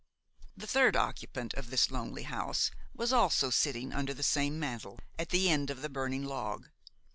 [0.57, 5.29] The third occupant of this lonely house was also sitting under the same mantel, at
[5.29, 6.69] the other end of the burning log.